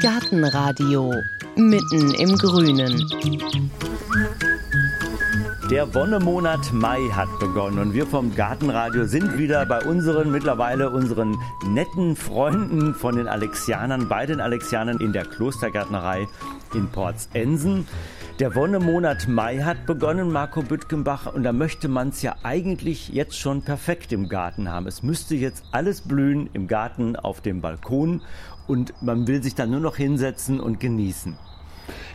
[0.00, 1.12] Gartenradio
[1.56, 3.06] mitten im Grünen.
[5.70, 11.36] Der Wonnemonat Mai hat begonnen und wir vom Gartenradio sind wieder bei unseren, mittlerweile unseren
[11.68, 16.26] netten Freunden von den Alexianern, bei den Alexianern in der Klostergärtnerei
[16.72, 17.86] in Portsensen.
[18.40, 23.38] Der Wonnemonat Mai hat begonnen, Marco Büttgenbach, und da möchte man es ja eigentlich jetzt
[23.38, 24.86] schon perfekt im Garten haben.
[24.86, 28.22] Es müsste jetzt alles blühen im Garten, auf dem Balkon
[28.70, 31.36] und man will sich dann nur noch hinsetzen und genießen.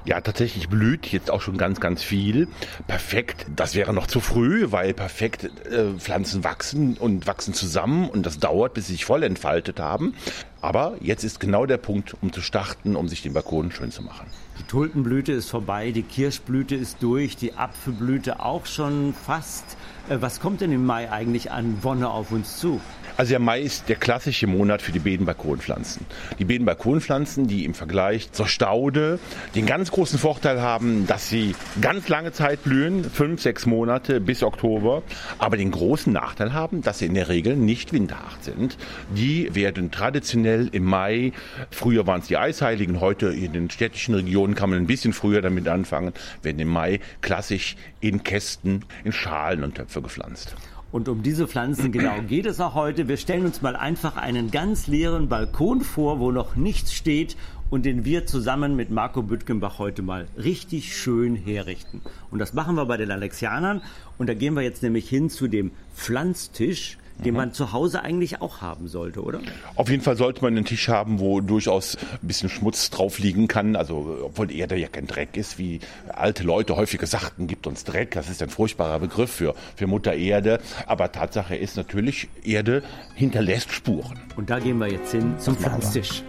[0.06, 2.48] Ja, tatsächlich blüht jetzt auch schon ganz, ganz viel.
[2.88, 8.26] Perfekt, das wäre noch zu früh, weil perfekt äh, Pflanzen wachsen und wachsen zusammen und
[8.26, 10.14] das dauert, bis sie sich voll entfaltet haben.
[10.62, 14.04] Aber jetzt ist genau der Punkt, um zu starten, um sich den Balkon schön zu
[14.04, 14.28] machen.
[14.60, 19.66] Die Tulpenblüte ist vorbei, die Kirschblüte ist durch, die Apfelblüte auch schon fast.
[20.08, 22.80] Äh, was kommt denn im Mai eigentlich an Wonne auf uns zu?
[23.18, 26.06] Also der Mai ist der klassische Monat für die Bedenbalkonpflanzen.
[26.38, 29.20] Die Bedenbalkonpflanzen, die im Vergleich zur Staude
[29.56, 34.44] den ganz großen Vorteil haben, dass sie ganz lange Zeit blühen, fünf, sechs Monate bis
[34.44, 35.02] Oktober,
[35.38, 38.78] aber den großen Nachteil haben, dass sie in der Regel nicht winterhart sind.
[39.16, 41.32] Die werden traditionell im Mai,
[41.72, 45.42] früher waren es die Eisheiligen, heute in den städtischen Regionen kann man ein bisschen früher
[45.42, 50.56] damit anfangen, werden im Mai klassisch in Kästen, in Schalen und Töpfe gepflanzt.
[50.96, 53.10] Und um diese Pflanzen genau geht es auch heute.
[53.10, 57.36] Wir stellen uns mal einfach einen ganz leeren Balkon vor, wo noch nichts steht
[57.70, 62.00] und den wir zusammen mit Marco Büttgenbach heute mal richtig schön herrichten.
[62.32, 63.82] Und das machen wir bei den Alexianern.
[64.18, 67.38] Und da gehen wir jetzt nämlich hin zu dem Pflanztisch den mhm.
[67.38, 69.40] man zu Hause eigentlich auch haben sollte, oder?
[69.76, 73.48] Auf jeden Fall sollte man einen Tisch haben, wo durchaus ein bisschen Schmutz drauf liegen
[73.48, 73.76] kann.
[73.76, 75.80] Also, obwohl Erde ja kein Dreck ist, wie
[76.10, 78.12] alte Leute häufig sagten, gibt uns Dreck.
[78.12, 80.60] Das ist ein furchtbarer Begriff für, für Mutter Erde.
[80.88, 82.84] Aber Tatsache ist natürlich, Erde
[83.16, 84.20] hinterlässt Spuren.
[84.36, 86.24] Und da gehen wir jetzt hin zum Pflanztisch.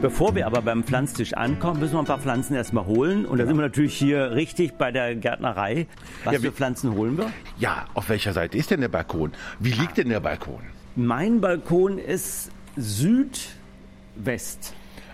[0.00, 3.26] Bevor wir aber beim Pflanztisch ankommen, müssen wir ein paar Pflanzen erstmal holen.
[3.26, 5.86] Und da sind wir natürlich hier richtig bei der Gärtnerei.
[6.24, 7.30] Was ja, für Pflanzen holen wir?
[7.58, 9.32] Ja, auf welcher Seite ist denn der Balkon?
[9.58, 10.60] Wie liegt denn der Balkon?
[10.96, 13.52] Mein Balkon ist Südwest.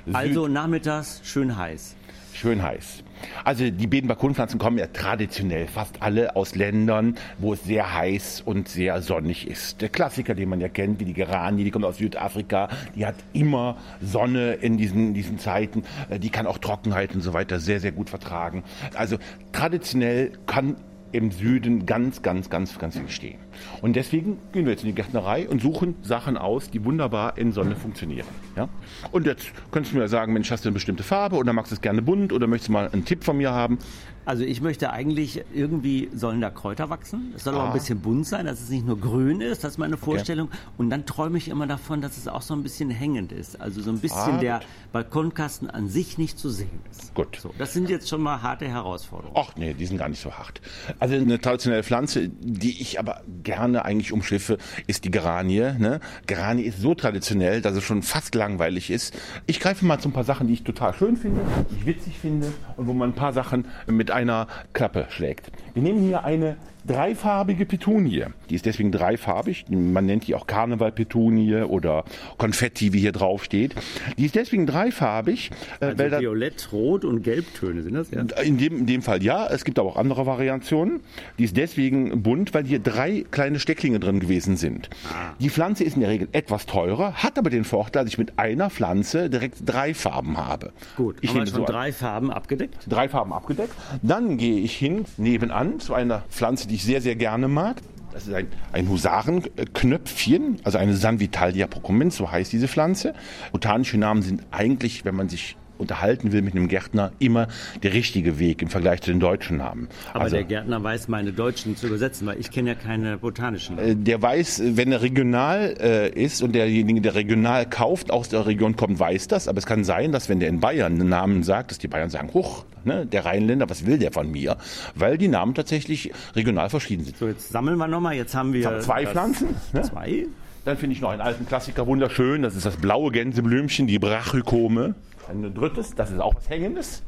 [0.05, 1.96] Süd also nachmittags schön heiß.
[2.37, 3.03] Schön heiß.
[3.45, 8.69] Also die Bedenbalkonpflanzen kommen ja traditionell fast alle aus Ländern, wo es sehr heiß und
[8.69, 9.81] sehr sonnig ist.
[9.81, 13.15] Der Klassiker, den man ja kennt, wie die Geranie, die kommt aus Südafrika, die hat
[13.33, 17.81] immer Sonne in diesen, diesen Zeiten, äh, die kann auch Trockenheit und so weiter sehr,
[17.81, 18.65] sehr gut vertragen.
[18.93, 19.17] Also
[19.53, 20.77] traditionell kann
[21.13, 23.46] im Süden ganz, ganz, ganz, ganz viel stehen.
[23.83, 27.53] Und deswegen gehen wir jetzt in die Gärtnerei und suchen Sachen aus, die wunderbar in
[27.53, 28.27] Sonne funktionieren.
[28.56, 28.69] Ja?
[29.12, 31.75] Und jetzt könntest du mir sagen, Mensch, hast du eine bestimmte Farbe oder magst du
[31.75, 33.78] es gerne bunt oder möchtest du mal einen Tipp von mir haben?
[34.27, 37.33] Also ich möchte eigentlich, irgendwie sollen da Kräuter wachsen.
[37.37, 37.59] Es soll ah.
[37.59, 40.49] aber ein bisschen bunt sein, dass es nicht nur grün ist, das ist meine Vorstellung.
[40.49, 40.56] Okay.
[40.78, 43.61] Und dann träume ich immer davon, dass es auch so ein bisschen hängend ist.
[43.61, 44.61] Also so ein bisschen ah, der
[44.93, 47.15] Balkonkasten an sich nicht zu sehen ist.
[47.15, 47.37] Gut.
[47.41, 49.37] So, das sind jetzt schon mal harte Herausforderungen.
[49.39, 50.61] Ach nee, die sind gar nicht so hart.
[50.99, 55.73] Also eine traditionelle Pflanze, die ich aber gerne eigentlich umschiffe, ist die Geranie.
[55.79, 56.01] Ne?
[56.27, 59.17] Geranie ist so traditionell, dass es schon fast langweilig ist.
[59.47, 61.41] Ich greife mal zu ein paar Sachen, die ich total schön finde,
[61.71, 65.53] die ich witzig finde und wo man ein paar Sachen mit einer Klappe schlägt.
[65.75, 68.25] Wir nehmen hier eine dreifarbige Petunie.
[68.51, 69.65] Die ist deswegen dreifarbig.
[69.69, 72.05] Man nennt die auch Karneval-Petunie oder
[72.39, 73.75] Konfetti, wie hier drauf steht.
[74.17, 75.51] Die ist deswegen dreifarbig.
[75.81, 78.23] Äh, also weil Violett, Rot und Gelbtöne sind das, ja?
[78.43, 79.47] In dem, in dem Fall ja.
[79.49, 81.01] Es gibt aber auch andere Variationen.
[81.39, 84.89] Die ist deswegen bunt, weil hier drei kleine Stecklinge drin gewesen sind.
[85.09, 85.35] Ah.
[85.41, 88.39] Die Pflanze ist in der Regel etwas teurer, hat aber den Vorteil, dass ich mit
[88.39, 90.73] einer Pflanze direkt drei Farben habe.
[90.97, 92.87] Gut, ich habe schon so drei Farben abgedeckt?
[92.89, 93.73] Drei Farben abgedeckt.
[94.03, 97.77] Dann gehe ich hin nebenan zu einer Pflanze, die ich sehr, sehr gerne mag.
[98.13, 103.15] Das ist ein, ein Husarenknöpfchen, also eine Sanvitalia procumbens, so heißt diese Pflanze.
[103.53, 107.49] Botanische Namen sind eigentlich, wenn man sich unterhalten will mit einem Gärtner, immer
[107.83, 109.89] der richtige Weg im Vergleich zu den deutschen Namen.
[110.13, 113.77] Aber also, der Gärtner weiß, meine deutschen zu übersetzen, weil ich kenne ja keine botanischen
[113.77, 113.89] Namen.
[113.89, 118.47] Äh, der weiß, wenn er regional äh, ist und derjenige, der regional kauft, aus der
[118.47, 119.49] Region kommt, weiß das.
[119.49, 122.11] Aber es kann sein, dass wenn der in Bayern einen Namen sagt, dass die Bayern
[122.11, 124.57] sagen, hoch, ne, der Rheinländer, was will der von mir?
[124.95, 127.17] Weil die Namen tatsächlich regional verschieden sind.
[127.17, 128.15] So, jetzt sammeln wir nochmal.
[128.15, 128.61] Jetzt haben wir...
[128.61, 129.49] Jetzt haben zwei Pflanzen.
[129.72, 129.83] Ne?
[129.83, 130.27] Zwei.
[130.65, 132.43] Dann finde ich noch einen alten Klassiker wunderschön.
[132.43, 134.95] Das ist das blaue Gänseblümchen, die Brachykome.
[135.28, 137.03] Ein drittes, das ist auch was Hängendes.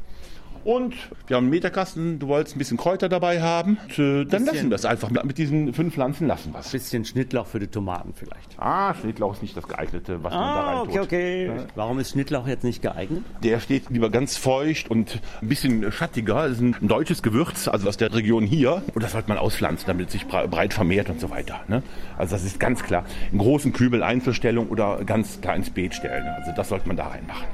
[0.65, 0.93] Und
[1.27, 3.77] wir haben einen Meterkasten, du wolltest ein bisschen Kräuter dabei haben.
[3.87, 5.09] Und, äh, dann lassen wir es einfach.
[5.09, 6.69] Mit diesen fünf Pflanzen lassen wir es.
[6.71, 8.59] Bisschen Schnittlauch für die Tomaten vielleicht.
[8.59, 11.01] Ah, Schnittlauch ist nicht das geeignete, was man da Ah, rein okay, tut.
[11.05, 11.51] okay.
[11.75, 13.23] Warum ist Schnittlauch jetzt nicht geeignet?
[13.41, 16.49] Der steht lieber ganz feucht und ein bisschen schattiger.
[16.49, 18.83] Das ist ein deutsches Gewürz, also aus der Region hier.
[18.93, 21.61] Und das sollte man auspflanzen, damit es sich bre- breit vermehrt und so weiter.
[21.69, 21.83] Ne?
[22.17, 23.05] Also das ist ganz klar.
[23.31, 26.27] In großen Kübel Einzelstellung oder ganz klar ins Beet stellen.
[26.27, 27.47] Also das sollte man da reinmachen.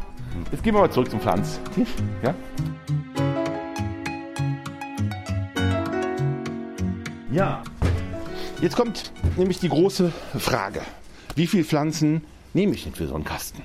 [0.52, 1.90] Jetzt gehen wir mal zurück zum Pflanztisch.
[2.24, 2.34] Ja?
[7.32, 7.64] Ja,
[8.62, 10.82] jetzt kommt nämlich die große Frage.
[11.36, 12.22] Wie viele Pflanzen
[12.54, 13.62] nehme ich denn für so einen Kasten?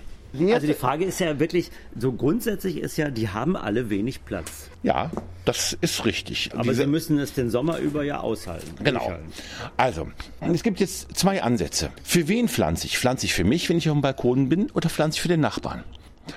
[0.52, 4.70] Also die Frage ist ja wirklich, so grundsätzlich ist ja, die haben alle wenig Platz.
[4.84, 5.11] Ja,
[5.44, 6.50] das ist richtig.
[6.52, 8.76] Aber Diese- sie müssen es den Sommer über ja aushalten.
[8.84, 9.00] Genau.
[9.00, 9.32] durchhalten.
[9.76, 10.08] Also,
[10.40, 11.90] es gibt jetzt zwei Ansätze.
[12.05, 12.96] Für wen pflanze ich?
[12.99, 15.40] Pflanze ich für mich, wenn ich auf dem Balkon bin, oder pflanze ich für den
[15.40, 15.82] Nachbarn?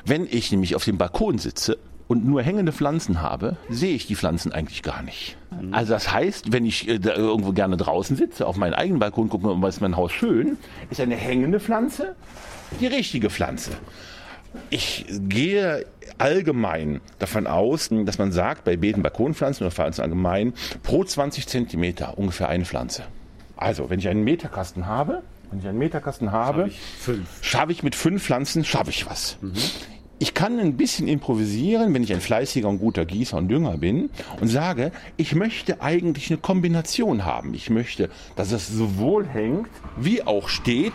[0.05, 4.15] Wenn ich nämlich auf dem Balkon sitze und nur hängende Pflanzen habe, sehe ich die
[4.15, 5.37] Pflanzen eigentlich gar nicht.
[5.71, 9.29] Also das heißt, wenn ich äh, da irgendwo gerne draußen sitze, auf meinen eigenen Balkon
[9.29, 10.57] gucke, und ist mein Haus schön,
[10.89, 12.15] ist eine hängende Pflanze
[12.79, 13.71] die richtige Pflanze.
[14.69, 15.85] Ich gehe
[16.17, 20.53] allgemein davon aus, dass man sagt, bei Beeten, Balkonpflanzen oder Pflanzen allgemein,
[20.83, 23.03] pro 20 Zentimeter ungefähr eine Pflanze.
[23.57, 27.27] Also, wenn ich einen Meterkasten habe, wenn ich einen Meterkasten habe, ich fünf.
[27.41, 29.37] schaffe ich mit fünf Pflanzen, schaffe ich was.
[30.17, 34.09] Ich kann ein bisschen improvisieren, wenn ich ein fleißiger und guter Gießer und Dünger bin
[34.41, 37.53] und sage, ich möchte eigentlich eine Kombination haben.
[37.53, 40.93] Ich möchte, dass es sowohl hängt wie auch steht.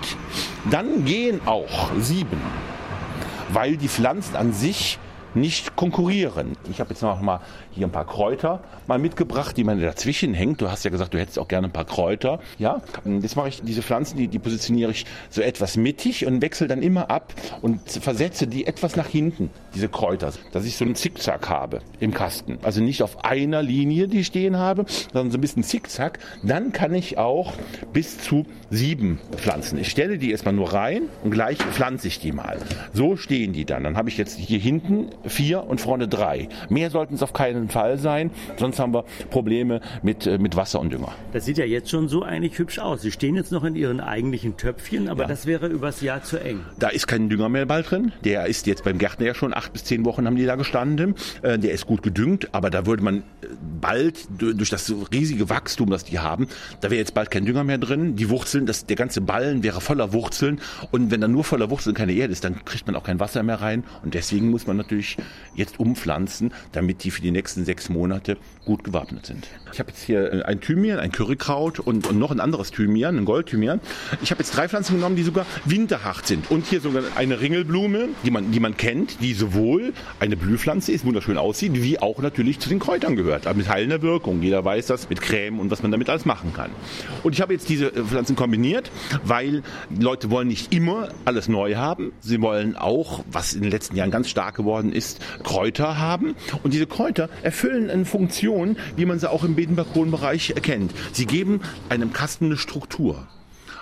[0.70, 2.40] Dann gehen auch sieben,
[3.52, 4.98] weil die Pflanzen an sich
[5.34, 6.56] nicht konkurrieren.
[6.70, 7.40] Ich habe jetzt noch mal
[7.78, 10.60] hier ein paar Kräuter mal mitgebracht, die man dazwischen hängt.
[10.60, 12.40] Du hast ja gesagt, du hättest auch gerne ein paar Kräuter.
[12.58, 12.82] Ja,
[13.22, 16.82] jetzt mache ich diese Pflanzen, die, die positioniere ich so etwas mittig und wechsle dann
[16.82, 17.32] immer ab
[17.62, 22.12] und versetze die etwas nach hinten, diese Kräuter, dass ich so einen Zickzack habe im
[22.12, 22.58] Kasten.
[22.62, 26.18] Also nicht auf einer Linie, die ich stehen habe, sondern so ein bisschen Zickzack.
[26.42, 27.52] Dann kann ich auch
[27.92, 29.78] bis zu sieben pflanzen.
[29.78, 32.58] Ich stelle die erstmal nur rein und gleich pflanze ich die mal.
[32.92, 33.84] So stehen die dann.
[33.84, 36.48] Dann habe ich jetzt hier hinten vier und vorne drei.
[36.68, 40.80] Mehr sollten es auf keinen Fall sein, sonst haben wir Probleme mit, äh, mit Wasser
[40.80, 41.12] und Dünger.
[41.32, 43.02] Das sieht ja jetzt schon so eigentlich hübsch aus.
[43.02, 45.28] Sie stehen jetzt noch in ihren eigentlichen Töpfchen, aber Ja.
[45.28, 46.60] das wäre übers Jahr zu eng.
[46.78, 48.12] Da ist kein Dünger mehr bald drin.
[48.24, 51.14] Der ist jetzt beim Gärtner ja schon acht bis zehn Wochen haben die da gestanden.
[51.42, 53.22] Äh, Der ist gut gedüngt, aber da würde man äh,
[53.80, 56.46] bald du- durch das riesige Wachstum, das die haben,
[56.80, 58.16] da wäre jetzt bald kein Dünger mehr drin.
[58.16, 60.60] Die Wurzeln, das, der ganze Ballen wäre voller Wurzeln.
[60.90, 63.42] Und wenn da nur voller Wurzeln keine Erde ist, dann kriegt man auch kein Wasser
[63.42, 63.84] mehr rein.
[64.02, 65.16] Und deswegen muss man natürlich
[65.54, 69.48] jetzt umpflanzen, damit die für die nächsten sechs Monate gut gewappnet sind.
[69.72, 73.16] Ich habe jetzt hier äh, ein Thymian, ein Currykraut und, und noch ein anderes Thymian,
[73.16, 73.80] ein Goldthymian.
[74.22, 76.50] Ich habe jetzt drei Pflanzen genommen, die sogar winterhart sind.
[76.50, 81.04] Und hier sogar eine Ringelblume, die man, die man kennt, die sowohl eine Blühpflanze ist,
[81.04, 83.46] wunderschön aussieht, wie auch natürlich zu den Kräutern gehört.
[83.46, 84.42] Aber mit heilender Wirkung.
[84.42, 86.70] Jeder weiß das, mit Creme und was man damit alles machen kann.
[87.22, 88.90] Und ich habe jetzt diese äh, Pflanzen kombiniert,
[89.24, 89.62] weil
[89.98, 92.12] Leute wollen nicht immer alles neu haben.
[92.20, 96.34] Sie wollen auch, was in den letzten Jahren ganz stark geworden ist, Kräuter haben.
[96.62, 100.92] Und diese Kräuter erfüllen eine Funktion, wie man sie auch im Bedenbalkonbereich erkennt.
[101.12, 103.26] Sie geben einem Kasten eine Struktur.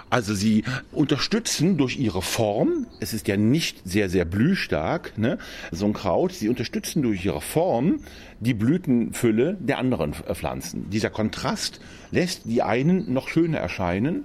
[0.09, 0.63] Also sie
[0.93, 5.39] unterstützen durch ihre Form, es ist ja nicht sehr, sehr blühstark, ne,
[5.73, 7.99] so ein Kraut, sie unterstützen durch ihre Form
[8.39, 10.91] die Blütenfülle der anderen Pflanzen.
[10.91, 11.81] Dieser Kontrast
[12.13, 14.25] lässt die einen noch schöner erscheinen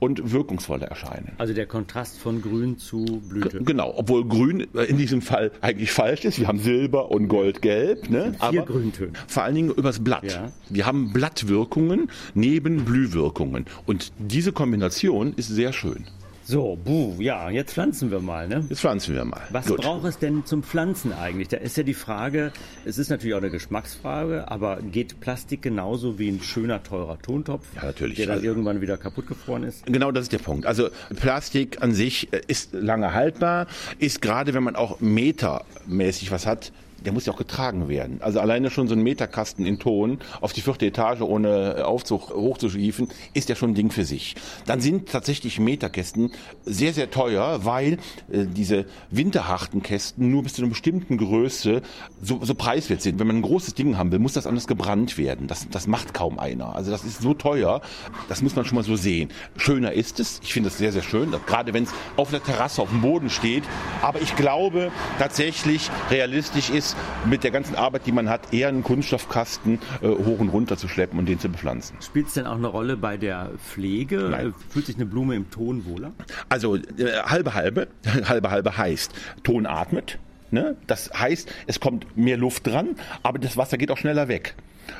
[0.00, 1.32] und wirkungsvoller erscheinen.
[1.38, 3.62] Also der Kontrast von Grün zu Blüte.
[3.62, 6.40] Genau, obwohl Grün äh, in diesem Fall eigentlich falsch ist.
[6.40, 8.10] Wir haben Silber und Gold-Gelb.
[8.10, 8.34] Ne?
[8.50, 9.12] Vier Grüntöne.
[9.28, 10.24] Vor allen Dingen übers Blatt.
[10.24, 10.50] Ja.
[10.68, 13.66] Wir haben Blattwirkungen neben Blühwirkungen.
[13.86, 16.06] Und diese Kombination ist sehr schön.
[16.50, 18.64] So, buh, ja, jetzt pflanzen wir mal, ne?
[18.68, 19.40] Jetzt pflanzen wir mal.
[19.50, 19.76] Was Gut.
[19.82, 21.46] braucht es denn zum Pflanzen eigentlich?
[21.46, 22.50] Da ist ja die Frage,
[22.84, 27.64] es ist natürlich auch eine Geschmacksfrage, aber geht Plastik genauso wie ein schöner, teurer Tontopf,
[27.76, 28.16] Ja, natürlich.
[28.16, 29.86] der dann Also- irgendwann wieder kaputt gefroren ist?
[29.86, 30.66] Genau das ist der Punkt.
[30.66, 33.68] Also Plastik an sich äh, ist lange haltbar,
[34.00, 36.72] ist gerade wenn man auch metermäßig was hat,
[37.04, 38.18] der muss ja auch getragen werden.
[38.20, 43.08] Also alleine schon so ein Meterkasten in Ton auf die vierte Etage ohne Aufzug hochzuschiefen,
[43.34, 44.36] ist ja schon ein Ding für sich.
[44.66, 46.32] Dann sind tatsächlich Meterkästen
[46.64, 47.94] sehr, sehr teuer, weil
[48.30, 51.82] äh, diese winterharten Kästen nur bis zu einer bestimmten Größe
[52.22, 53.18] so, so preiswert sind.
[53.18, 55.46] Wenn man ein großes Ding haben will, muss das anders gebrannt werden.
[55.46, 56.74] Das, das macht kaum einer.
[56.74, 57.80] Also das ist so teuer,
[58.28, 59.30] das muss man schon mal so sehen.
[59.56, 62.82] Schöner ist es, ich finde es sehr, sehr schön, gerade wenn es auf der Terrasse
[62.82, 63.64] auf dem Boden steht.
[64.02, 66.89] Aber ich glaube tatsächlich, realistisch ist,
[67.28, 70.88] mit der ganzen Arbeit, die man hat, eher einen Kunststoffkasten äh, hoch und runter zu
[70.88, 71.96] schleppen und den zu bepflanzen.
[72.00, 74.28] Spielt es denn auch eine Rolle bei der Pflege?
[74.30, 74.54] Nein.
[74.68, 76.12] Fühlt sich eine Blume im Ton wohler?
[76.48, 76.80] Also äh,
[77.24, 77.88] halbe halbe,
[78.24, 80.18] halbe halbe heißt, Ton atmet.
[80.50, 80.76] Ne?
[80.86, 84.54] Das heißt, es kommt mehr Luft dran, aber das Wasser geht auch schneller weg.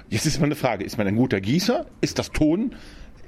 [0.09, 1.87] Jetzt ist mal eine Frage, ist man ein guter Gießer?
[2.01, 2.75] Ist das Ton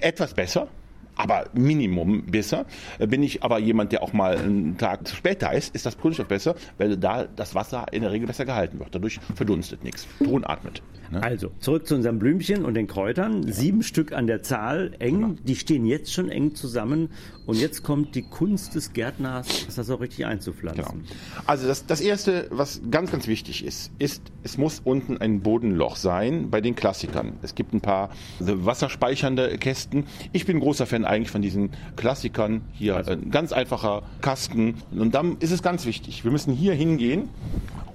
[0.01, 0.69] etwas besser?
[1.17, 2.67] Aber Minimum besser.
[2.99, 6.55] Bin ich aber jemand, der auch mal einen Tag später ist, ist das Kunststoff besser,
[6.79, 8.95] weil da das Wasser in der Regel besser gehalten wird.
[8.95, 10.07] Dadurch verdunstet nichts.
[10.19, 10.83] Ton atmet.
[11.11, 11.23] Ne?
[11.23, 13.51] Also, zurück zu unserem Blümchen und den Kräutern.
[13.53, 15.21] Sieben Stück an der Zahl, eng.
[15.21, 15.35] Genau.
[15.45, 17.11] Die stehen jetzt schon eng zusammen.
[17.45, 21.03] Und jetzt kommt die Kunst des Gärtners, das auch richtig einzupflanzen.
[21.03, 21.43] Genau.
[21.47, 25.97] Also das, das Erste, was ganz, ganz wichtig ist, ist, es muss unten ein Bodenloch
[25.97, 27.35] sein bei den Klassikern.
[27.43, 30.07] Es gibt ein paar wasserspeichernde Kästen.
[30.33, 32.63] Ich bin großer Fan eigentlich von diesen Klassikern.
[32.73, 33.13] Hier also.
[33.13, 34.75] ein ganz einfacher Kasten.
[34.91, 37.29] Und dann ist es ganz wichtig, wir müssen hier hingehen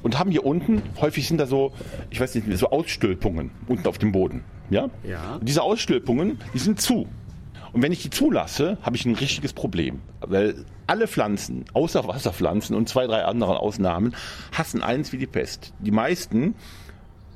[0.04, 1.74] und haben hier unten, häufig sind da so,
[2.10, 4.44] ich weiß nicht, so Ausstülpungen unten auf dem Boden.
[4.70, 4.90] Ja?
[5.04, 5.36] ja.
[5.36, 7.08] Und diese Ausstülpungen, die sind zu.
[7.74, 10.00] Und wenn ich die zulasse, habe ich ein richtiges Problem.
[10.22, 14.16] Weil alle Pflanzen, außer Wasserpflanzen und zwei, drei andere Ausnahmen,
[14.52, 15.74] hassen eins wie die Pest.
[15.80, 16.56] Die meisten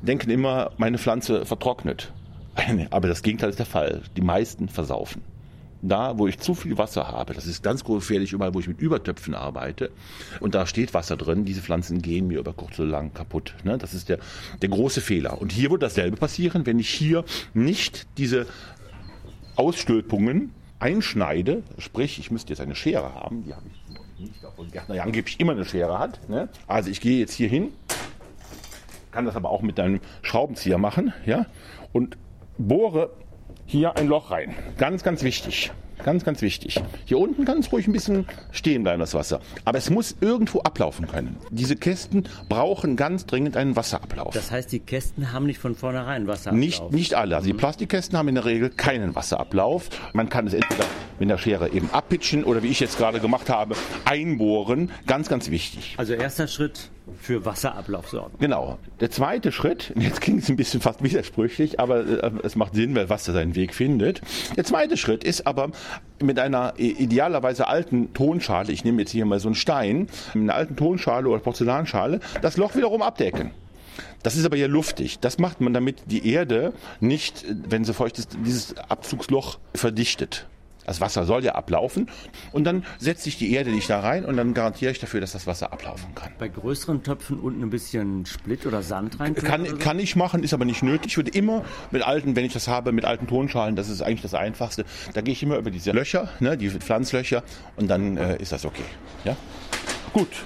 [0.01, 2.13] denken immer, meine Pflanze vertrocknet.
[2.89, 4.01] Aber das Gegenteil ist der Fall.
[4.15, 5.21] Die meisten versaufen
[5.81, 8.79] da, wo ich zu viel Wasser habe, das ist ganz gefährlich überall, wo ich mit
[8.79, 9.91] Übertöpfen arbeite
[10.39, 13.55] und da steht Wasser drin, diese Pflanzen gehen mir über kurz oder lang kaputt.
[13.63, 13.77] Ne?
[13.77, 14.19] Das ist der,
[14.61, 15.41] der große Fehler.
[15.41, 17.23] Und hier wird dasselbe passieren, wenn ich hier
[17.53, 18.45] nicht diese
[19.55, 24.95] Ausstülpungen einschneide, sprich, ich müsste jetzt eine Schere haben, die habe ich nicht, obwohl Gärtner
[24.95, 26.29] ja angeblich immer eine Schere hat.
[26.29, 26.49] Ne?
[26.67, 27.69] Also ich gehe jetzt hier hin,
[29.11, 31.45] kann das aber auch mit einem Schraubenzieher machen, ja,
[31.91, 32.17] und
[32.57, 33.11] bohre
[33.71, 34.53] hier ein Loch rein.
[34.77, 35.71] Ganz, ganz wichtig.
[36.03, 36.81] Ganz, ganz wichtig.
[37.05, 39.39] Hier unten kann es ruhig ein bisschen stehen bleiben, das Wasser.
[39.65, 41.37] Aber es muss irgendwo ablaufen können.
[41.51, 44.33] Diese Kästen brauchen ganz dringend einen Wasserablauf.
[44.33, 46.59] Das heißt, die Kästen haben nicht von vornherein Wasserablauf?
[46.59, 47.35] Nicht, nicht alle.
[47.35, 47.57] Also die mhm.
[47.57, 49.89] Plastikkästen haben in der Regel keinen Wasserablauf.
[50.11, 50.85] Man kann es entweder
[51.21, 53.75] mit der Schere eben abpitchen oder wie ich jetzt gerade gemacht habe,
[54.05, 54.89] einbohren.
[55.05, 55.93] Ganz, ganz wichtig.
[55.97, 58.37] Also erster Schritt, für Wasserablauf sorgen.
[58.39, 58.79] Genau.
[58.99, 62.95] Der zweite Schritt, jetzt klingt es ein bisschen fast widersprüchlich, aber äh, es macht Sinn,
[62.95, 64.21] weil Wasser seinen Weg findet.
[64.57, 65.69] Der zweite Schritt ist aber
[66.23, 70.55] mit einer idealerweise alten Tonschale, ich nehme jetzt hier mal so einen Stein, mit einer
[70.55, 73.51] alten Tonschale oder Porzellanschale, das Loch wiederum abdecken.
[74.23, 75.19] Das ist aber hier luftig.
[75.19, 80.47] Das macht man, damit die Erde nicht, wenn sie feucht ist, dieses Abzugsloch verdichtet.
[80.91, 82.07] Das Wasser soll ja ablaufen
[82.51, 85.31] und dann setze ich die Erde nicht da rein und dann garantiere ich dafür, dass
[85.31, 86.33] das Wasser ablaufen kann.
[86.37, 89.33] Bei größeren Töpfen unten ein bisschen Split oder Sand rein?
[89.33, 89.77] Kann, so?
[89.77, 91.11] kann ich machen, ist aber nicht nötig.
[91.11, 94.21] Ich würde immer mit alten, wenn ich das habe, mit alten Tonschalen, das ist eigentlich
[94.21, 94.83] das Einfachste,
[95.13, 97.41] da gehe ich immer über diese Löcher, ne, die Pflanzlöcher
[97.77, 98.83] und dann äh, ist das okay.
[99.23, 99.37] Ja?
[100.11, 100.43] Gut,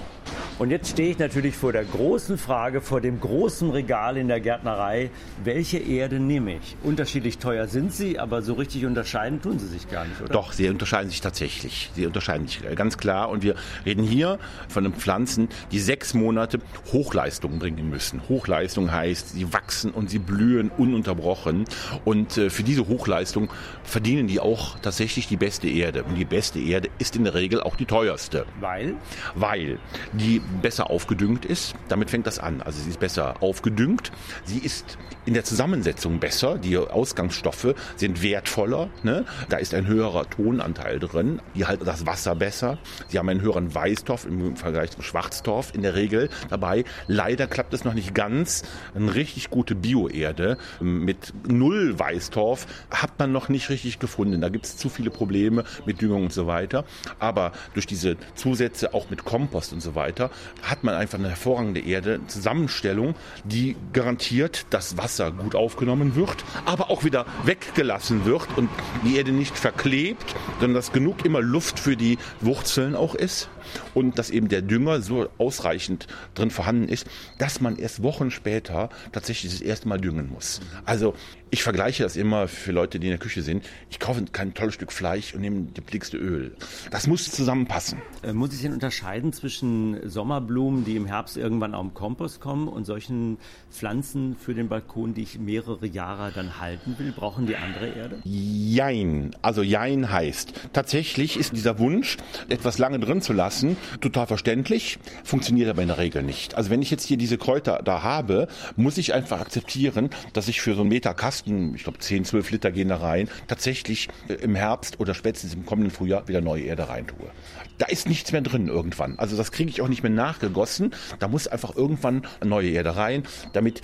[0.58, 4.40] und jetzt stehe ich natürlich vor der großen Frage, vor dem großen Regal in der
[4.40, 5.10] Gärtnerei,
[5.44, 6.76] welche Erde nehme ich?
[6.82, 10.32] Unterschiedlich teuer sind sie, aber so richtig unterscheiden tun sie sich gar nicht, oder?
[10.32, 11.90] Doch, sie unterscheiden sich tatsächlich.
[11.94, 13.28] Sie unterscheiden sich ganz klar.
[13.28, 16.58] Und wir reden hier von den Pflanzen, die sechs Monate
[16.90, 18.22] Hochleistung bringen müssen.
[18.28, 21.66] Hochleistung heißt, sie wachsen und sie blühen ununterbrochen.
[22.06, 23.50] Und äh, für diese Hochleistung
[23.84, 26.04] verdienen die auch tatsächlich die beste Erde.
[26.04, 28.46] Und die beste Erde ist in der Regel auch die teuerste.
[28.60, 28.94] Weil?
[29.34, 29.78] Weil
[30.14, 31.74] die besser aufgedüngt ist.
[31.88, 32.62] Damit fängt das an.
[32.62, 34.12] Also sie ist besser aufgedüngt.
[34.44, 36.58] Sie ist in der Zusammensetzung besser.
[36.58, 38.88] Die Ausgangsstoffe sind wertvoller.
[39.02, 39.24] Ne?
[39.48, 41.40] Da ist ein höherer Tonanteil drin.
[41.54, 42.78] Die halten das Wasser besser.
[43.08, 46.84] Sie haben einen höheren Weißtorf im Vergleich zum Schwarztorf in der Regel dabei.
[47.06, 48.62] Leider klappt es noch nicht ganz.
[48.94, 54.40] Eine richtig gute Bioerde mit null Weißtorf hat man noch nicht richtig gefunden.
[54.40, 56.84] Da gibt es zu viele Probleme mit Düngung und so weiter.
[57.18, 60.30] Aber durch diese Zusätze auch mit Kompost und so weiter
[60.62, 63.14] hat man einfach eine hervorragende Erde, Zusammenstellung,
[63.44, 68.68] die garantiert, dass Wasser gut aufgenommen wird, aber auch wieder weggelassen wird und
[69.04, 73.48] die Erde nicht verklebt, sondern dass genug immer Luft für die Wurzeln auch ist
[73.94, 77.06] und dass eben der Dünger so ausreichend drin vorhanden ist,
[77.38, 80.60] dass man erst Wochen später tatsächlich das erste Mal düngen muss.
[80.84, 81.14] Also
[81.50, 83.64] ich vergleiche das immer für Leute, die in der Küche sind.
[83.88, 86.56] Ich kaufe kein tolles Stück Fleisch und nehme das billigste Öl.
[86.90, 88.02] Das muss zusammenpassen.
[88.22, 92.66] Äh, muss ich denn unterscheiden zwischen Sommerblumen, die im Herbst irgendwann auch im Kompost kommen
[92.66, 93.38] und solchen
[93.70, 97.12] Pflanzen für den Balkon, die ich mehrere Jahre dann halten will?
[97.12, 98.20] Brauchen die andere Erde?
[98.24, 99.34] Jein.
[99.40, 102.16] Also Jein heißt, tatsächlich ist dieser Wunsch,
[102.48, 103.55] etwas lange drin zu lassen,
[104.00, 106.54] total verständlich, funktioniert aber in der Regel nicht.
[106.54, 110.60] Also wenn ich jetzt hier diese Kräuter da habe, muss ich einfach akzeptieren, dass ich
[110.60, 114.34] für so einen Meter Kasten, ich glaube 10, 12 Liter gehen da rein, tatsächlich äh,
[114.34, 117.30] im Herbst oder spätestens im kommenden Frühjahr wieder neue Erde reintue.
[117.78, 119.18] Da ist nichts mehr drin irgendwann.
[119.18, 120.94] Also das kriege ich auch nicht mehr nachgegossen.
[121.18, 123.82] Da muss einfach irgendwann neue Erde rein, damit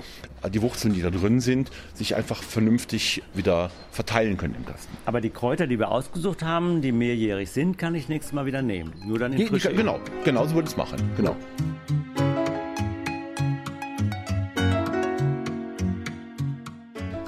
[0.52, 4.96] die Wurzeln, die da drin sind, sich einfach vernünftig wieder verteilen können im Kasten.
[5.04, 8.62] Aber die Kräuter, die wir ausgesucht haben, die mehrjährig sind, kann ich nächstes Mal wieder
[8.62, 8.92] nehmen.
[9.06, 9.38] Nur dann in
[9.70, 10.98] Genau, genau so würde ich es machen.
[11.16, 11.36] Genau.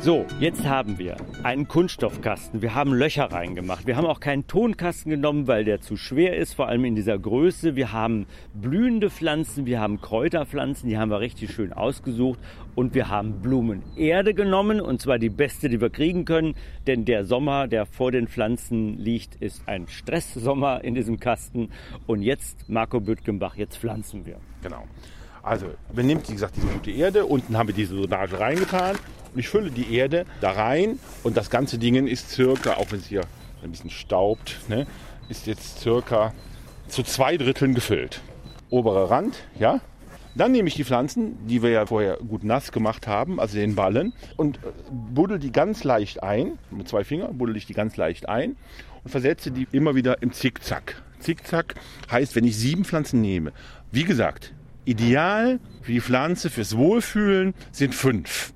[0.04, 2.60] So, jetzt haben wir einen Kunststoffkasten.
[2.60, 3.86] Wir haben Löcher reingemacht.
[3.86, 7.18] Wir haben auch keinen Tonkasten genommen, weil der zu schwer ist, vor allem in dieser
[7.18, 7.74] Größe.
[7.74, 12.38] Wir haben blühende Pflanzen, wir haben Kräuterpflanzen, die haben wir richtig schön ausgesucht.
[12.74, 16.54] Und wir haben Blumenerde genommen, und zwar die beste, die wir kriegen können.
[16.86, 21.70] Denn der Sommer, der vor den Pflanzen liegt, ist ein Stresssommer in diesem Kasten.
[22.06, 24.36] Und jetzt, Marco Büttgenbach, jetzt pflanzen wir.
[24.60, 24.84] Genau.
[25.44, 27.26] Also, man nimmt, wie gesagt, diese gute Erde.
[27.26, 28.96] Unten haben wir diese Sonage reingetan.
[29.34, 30.98] Und ich fülle die Erde da rein.
[31.22, 33.22] Und das ganze Ding ist circa, auch wenn es hier
[33.62, 34.86] ein bisschen staubt, ne,
[35.28, 36.32] ist jetzt circa
[36.88, 38.20] zu zwei Dritteln gefüllt.
[38.70, 39.80] Oberer Rand, ja.
[40.34, 43.76] Dann nehme ich die Pflanzen, die wir ja vorher gut nass gemacht haben, also den
[43.76, 44.60] Ballen, und äh,
[44.90, 46.58] buddel die ganz leicht ein.
[46.70, 48.56] Mit zwei Fingern buddel ich die ganz leicht ein
[49.04, 51.02] und versetze die immer wieder im Zickzack.
[51.20, 51.76] Zickzack
[52.10, 53.52] heißt, wenn ich sieben Pflanzen nehme,
[53.92, 54.52] wie gesagt,
[54.84, 58.52] ideal für die Pflanze, fürs Wohlfühlen sind fünf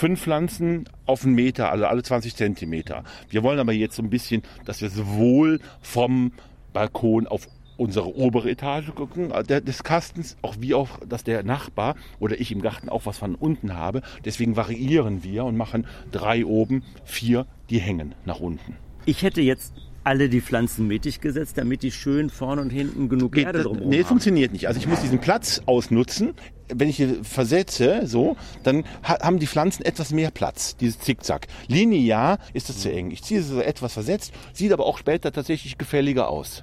[0.00, 3.04] fünf Pflanzen auf einen Meter, also alle 20 Zentimeter.
[3.28, 6.32] Wir wollen aber jetzt so ein bisschen, dass wir sowohl vom
[6.72, 11.96] Balkon auf unsere obere Etage gucken, äh, des Kastens, auch wie auch, dass der Nachbar
[12.18, 14.02] oder ich im Garten auch was von unten habe.
[14.24, 18.76] Deswegen variieren wir und machen drei oben, vier, die hängen nach unten.
[19.06, 23.32] Ich hätte jetzt alle die Pflanzen mittig gesetzt, damit die schön vorne und hinten genug
[23.32, 24.06] Geht, Erde drumherum nee, haben.
[24.06, 24.66] funktioniert nicht.
[24.68, 26.34] Also ich muss diesen Platz ausnutzen.
[26.72, 31.48] Wenn ich hier versetze, so, dann ha haben die Pflanzen etwas mehr Platz, dieses Zickzack.
[31.66, 33.10] Linear ist das zu eng.
[33.10, 36.62] Ich ziehe es so etwas versetzt, sieht aber auch später tatsächlich gefälliger aus.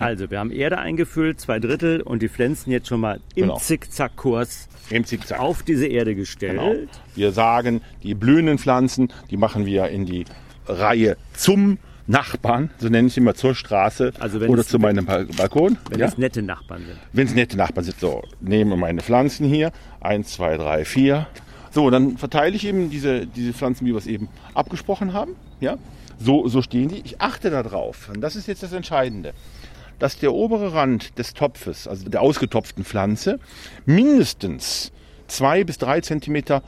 [0.00, 3.58] Also, wir haben Erde eingefüllt, zwei Drittel, und die Pflanzen jetzt schon mal im Genau.
[3.58, 5.40] Zickzackkurs Im Zickzack.
[5.40, 6.52] auf diese Erde gestellt.
[6.60, 6.74] Genau.
[7.16, 10.24] Wir sagen, die blühenden Pflanzen, die machen wir in die
[10.66, 15.24] Reihe zum Nachbarn, so nenne ich immer zur Straße Also oder es- zu meinem Ba-
[15.36, 15.76] Balkon.
[15.90, 16.06] Wenn ja?
[16.06, 16.98] das nette Nachbarn sind.
[17.12, 18.00] Wenn es nette Nachbarn sind.
[18.00, 19.70] So, nehme meine Pflanzen hier.
[20.00, 21.26] Eins, zwei, drei, vier.
[21.70, 25.36] So, dann verteile ich eben diese, diese Pflanzen, wie wir es eben abgesprochen haben.
[25.60, 25.76] Ja?
[26.18, 27.00] So, so stehen die.
[27.04, 29.34] Ich achte darauf, und das ist jetzt das Entscheidende,
[29.98, 33.38] dass der obere Rand des Topfes, also der ausgetopften Pflanze,
[33.84, 34.92] mindestens
[35.26, 36.62] zwei bis drei Zentimeter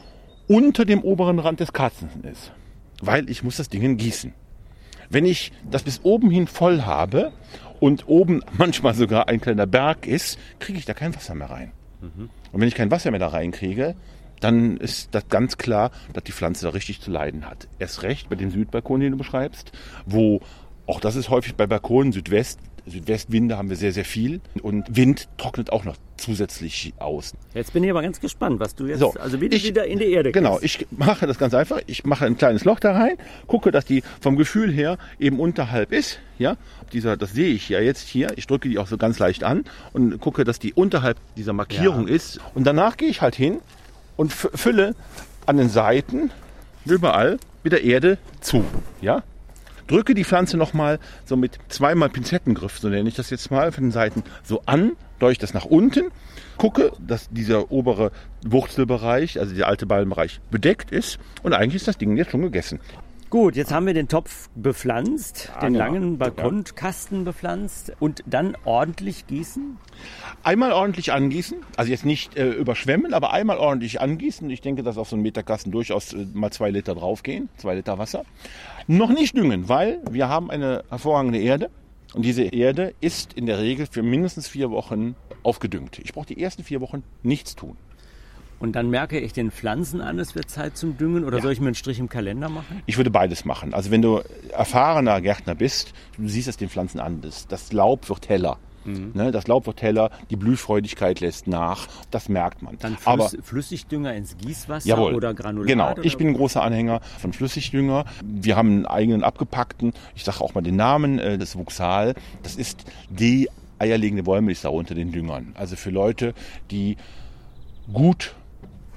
[0.49, 2.53] unter dem oberen Rand des Kastens ist.
[3.01, 4.35] Weil ich muss das Ding gießen.
[5.11, 7.33] Wenn ich das bis oben hin voll habe
[7.81, 11.73] und oben manchmal sogar ein kleiner Berg ist, kriege ich da kein Wasser mehr rein.
[12.53, 13.95] Und wenn ich kein Wasser mehr da reinkriege,
[14.41, 17.69] dann ist das ganz klar, dass die Pflanze da richtig zu leiden hat.
[17.79, 19.73] Erst recht bei dem Südbalkon, den du beschreibst,
[20.07, 20.41] wo
[20.87, 22.59] auch das ist häufig bei Balkonen Südwest.
[22.91, 24.41] Südwestwinde haben wir sehr, sehr viel.
[24.63, 27.33] Und Wind trocknet auch noch zusätzlich aus.
[27.55, 29.99] Jetzt bin ich aber ganz gespannt, was du jetzt, So, also wie ich- wieder in
[29.99, 30.65] die Erde Genau, gehst.
[30.83, 31.81] ich mache das ganz einfach.
[31.87, 35.93] Ich mache ein kleines Loch da rein, gucke, dass die vom Gefühl her eben unterhalb
[35.93, 36.19] ist.
[36.39, 36.57] Ja,
[36.93, 38.33] dieser, das sehe ich ja jetzt hier.
[38.37, 42.07] Ich drücke die auch so ganz leicht an und gucke, dass die unterhalb dieser Markierung
[42.09, 42.15] Ja.
[42.15, 42.39] ist.
[42.55, 43.61] Und danach gehe ich halt hin
[44.17, 44.95] und fü- fülle
[45.47, 46.31] an den Seiten
[46.85, 48.65] überall mit der Erde zu.
[49.01, 49.23] Ja,
[49.91, 53.85] drücke die Pflanze nochmal so mit zweimal Pinzettengriff, so nenne ich das jetzt mal, von
[53.85, 56.11] den Seiten so an, leuchte das nach unten,
[56.57, 58.13] gucke, dass dieser obere
[58.47, 62.79] Wurzelbereich, also der alte Ballenbereich, bedeckt ist und eigentlich ist das Ding jetzt schon gegessen.
[63.31, 65.85] Gut, jetzt haben wir den Topf bepflanzt, den genau.
[65.85, 69.77] langen Balkonkasten bepflanzt und dann ordentlich gießen.
[70.43, 74.51] Einmal ordentlich angießen, also jetzt nicht äh, überschwemmen, aber einmal ordentlich angießen.
[74.51, 77.99] Ich denke, dass auf so einen Meterkasten durchaus äh, mal zwei Liter draufgehen, zwei Liter
[77.99, 78.25] Wasser.
[78.89, 81.71] Noch nicht düngen, weil wir haben eine hervorragende Erde
[82.15, 85.15] und diese Erde ist in der Regel für mindestens vier Wochen
[85.45, 86.01] aufgedüngt.
[86.01, 87.77] Ich brauche die ersten vier Wochen nichts tun.
[88.61, 91.61] Und dann merke ich den Pflanzen an, es wird Zeit zum Düngen oder soll ich
[91.61, 92.83] mir einen Strich im Kalender machen?
[92.87, 93.75] Ich würde beides machen.
[93.75, 94.21] Also wenn du
[94.51, 98.59] erfahrener Gärtner bist, du siehst es den Pflanzen an, das, das Laub wird heller.
[98.85, 102.79] Ne, das Laub wird heller, die Blühfreudigkeit lässt nach, das merkt man.
[102.79, 105.15] Dann Aber Flüss, Flüssigdünger ins Gießwasser Jawohl.
[105.15, 105.69] oder Granulat?
[105.69, 108.07] Genau, ich bin ein großer Anhänger von Flüssigdünger.
[108.25, 112.15] Wir haben einen eigenen abgepackten, ich sage auch mal den Namen, äh, das Vuxal.
[112.43, 115.55] Das ist die eierlegende Wollmilchsau unter den Düngern.
[115.57, 116.33] Also für Leute,
[116.71, 116.97] die
[117.93, 118.35] gut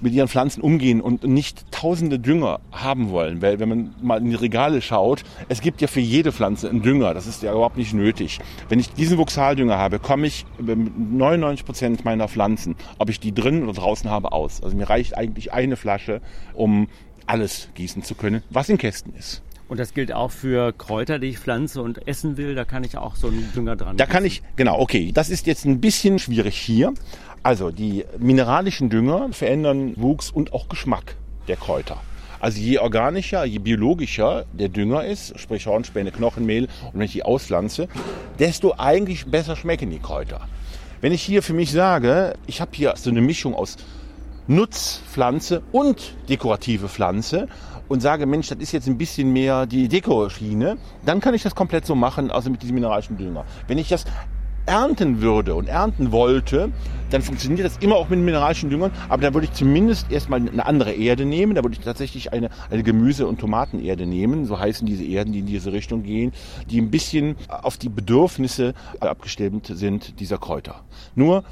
[0.03, 3.41] mit ihren Pflanzen umgehen und nicht tausende Dünger haben wollen.
[3.41, 6.81] Weil wenn man mal in die Regale schaut, es gibt ja für jede Pflanze einen
[6.81, 7.13] Dünger.
[7.13, 8.39] Das ist ja überhaupt nicht nötig.
[8.69, 13.33] Wenn ich diesen Vuxaldünger habe, komme ich mit 99 Prozent meiner Pflanzen, ob ich die
[13.33, 14.61] drin oder draußen habe, aus.
[14.61, 16.21] Also mir reicht eigentlich eine Flasche,
[16.53, 16.87] um
[17.25, 19.41] alles gießen zu können, was in Kästen ist.
[19.73, 22.53] Und das gilt auch für Kräuter, die ich pflanze und essen will.
[22.53, 23.97] Da kann ich auch so einen Dünger dran.
[23.97, 26.93] Da kann ich, genau, okay, das ist jetzt ein bisschen schwierig hier.
[27.41, 31.15] Also die mineralischen Dünger verändern Wuchs und auch Geschmack
[31.47, 31.99] der Kräuter.
[32.39, 37.23] Also je organischer, je biologischer der Dünger ist, sprich Hornspäne, Knochenmehl, und wenn ich die
[37.23, 37.87] auspflanze,
[38.37, 40.41] desto eigentlich besser schmecken die Kräuter.
[41.01, 43.77] Wenn ich hier für mich sage, ich habe hier so eine Mischung aus
[44.45, 47.47] Nutzpflanze und dekorative Pflanze
[47.93, 51.53] und sage, Mensch, das ist jetzt ein bisschen mehr die Dekoschiene, dann kann ich das
[51.53, 53.45] komplett so machen, also mit diesem mineralischen Dünger.
[53.67, 54.05] Wenn ich das
[54.65, 56.71] ernten würde und ernten wollte,
[57.11, 60.65] dann funktioniert das immer auch mit mineralischen Düngern, aber da würde ich zumindest erstmal eine
[60.65, 64.87] andere Erde nehmen, da würde ich tatsächlich eine, eine Gemüse- und Tomatenerde nehmen, so heißen
[64.87, 66.31] diese Erden, die in diese Richtung gehen,
[66.71, 70.81] die ein bisschen auf die Bedürfnisse abgestimmt sind dieser Kräuter.
[71.13, 71.43] Nur,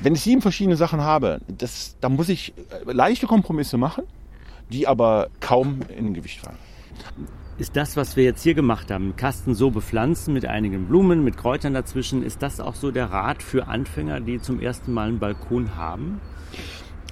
[0.00, 2.54] wenn ich sieben verschiedene Sachen habe, das, da muss ich
[2.86, 4.04] leichte Kompromisse machen,
[4.72, 6.58] die aber kaum in Gewicht fallen
[7.60, 11.36] ist das, was wir jetzt hier gemacht haben, Kasten so bepflanzen mit einigen Blumen, mit
[11.36, 15.18] Kräutern dazwischen, ist das auch so der Rat für Anfänger, die zum ersten Mal einen
[15.18, 16.22] Balkon haben?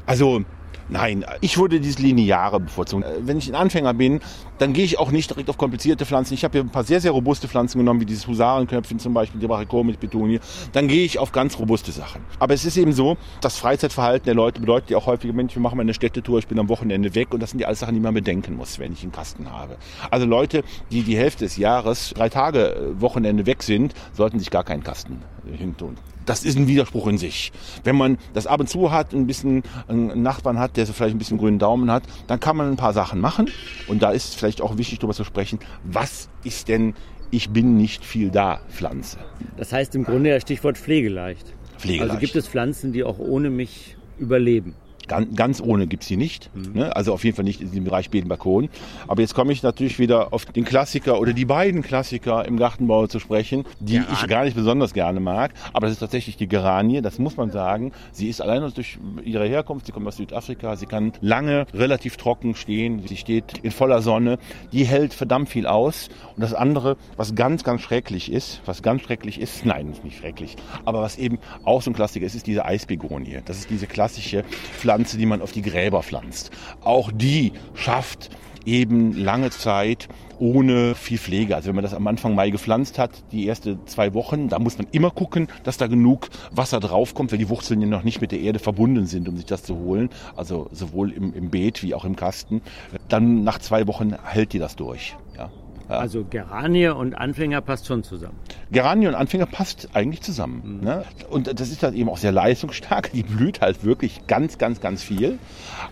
[0.07, 0.45] Also
[0.91, 3.03] Nein, ich würde dieses Lineare bevorzugen.
[3.03, 4.21] Äh, wenn ich ein Anfänger bin,
[4.59, 6.35] dann gehe ich auch nicht direkt auf komplizierte Pflanzen.
[6.35, 9.41] Ich habe hier ein paar sehr, sehr robuste Pflanzen genommen, wie dieses Husarenköpfchen zum Beispiel,
[9.41, 10.41] die Brachiko mit Petunie.
[10.73, 12.23] Dann gehe ich auf ganz robuste Sachen.
[12.39, 15.63] Aber es ist eben so, das Freizeitverhalten der Leute bedeutet ja auch häufig, Mensch, wir
[15.63, 17.95] machen mal eine Städtetour, ich bin am Wochenende weg und das sind die alles Sachen,
[17.95, 19.77] die man bedenken muss, wenn ich einen Kasten habe.
[20.11, 24.51] Also Leute, die die Hälfte des Jahres drei Tage äh, Wochenende weg sind, sollten sich
[24.51, 25.97] gar keinen Kasten hintun
[26.29, 27.53] das ist ein Widerspruch in sich.
[27.85, 31.15] Wenn man das ab und zu hat, ein bisschen einen Nachbarn hat, der so vielleicht
[31.15, 33.51] ein bisschen grünen Daumen hat, dann kann man ein paar Sachen machen.
[33.87, 36.95] Und da ist vielleicht auch wichtig, darüber zu sprechen, was ist denn
[37.31, 39.19] ich bin nicht viel da Pflanze.
[39.57, 41.53] Das heißt im Grunde das Stichwort pflegeleicht.
[41.77, 42.11] Pflegeleicht.
[42.11, 44.75] Also gibt es Pflanzen, die auch ohne mich überleben?
[45.09, 46.51] Ganz, ganz ohne gibt's die nicht.
[46.55, 46.73] Mhm.
[46.75, 46.97] Ne?
[46.97, 48.69] Also auf jeden Fall nicht in dem Bereich Bedenbalkon.
[49.07, 53.07] Aber jetzt komme ich natürlich wieder auf den Klassiker oder die beiden Klassiker im Gartenbau
[53.07, 54.07] zu sprechen, die ja.
[54.13, 55.53] ich gar nicht besonders gerne mag.
[55.73, 57.01] Aber das ist tatsächlich die Geranie.
[57.01, 57.93] Das muss man sagen.
[58.13, 62.55] Sie ist allein durch ihre Herkunft, sie kommt aus Südafrika, sie kann lange relativ trocken
[62.55, 63.03] stehen.
[63.07, 64.39] Sie steht in voller Sonne.
[64.73, 66.09] Die hält verdammt viel aus.
[66.37, 70.19] Und das andere, was ganz, ganz schrecklich ist, was ganz schrecklich ist, nein, ist nicht
[70.19, 73.39] schrecklich, aber was eben auch so ein Klassiker ist, ist diese Eisbegonie.
[73.45, 74.45] Das ist diese klassische
[74.79, 76.51] Pflanze, Pflanze, die man auf die Gräber pflanzt.
[76.83, 78.31] Auch die schafft
[78.65, 80.09] eben lange Zeit
[80.41, 81.55] ohne viel Pflege.
[81.55, 84.77] Also wenn man das am Anfang Mai gepflanzt hat, die ersten zwei Wochen, da muss
[84.77, 88.33] man immer gucken, dass da genug Wasser draufkommt, weil die Wurzeln ja noch nicht mit
[88.33, 90.11] der Erde verbunden sind, um sich das zu holen.
[90.35, 92.61] Also sowohl im, im Beet wie auch im Kasten.
[93.09, 95.17] Dann nach zwei Wochen hält die das durch.
[95.37, 95.49] Ja.
[95.89, 95.99] Ja.
[95.99, 98.39] Also Geranie und Anfänger passt schon zusammen.
[98.71, 100.79] Geranie und Anfänger passt eigentlich zusammen.
[100.79, 100.85] Mhm.
[100.85, 101.05] Ne?
[101.31, 103.11] Und das ist halt eben auch sehr leistungsstark.
[103.13, 105.39] Die blüht halt wirklich ganz, ganz, ganz viel.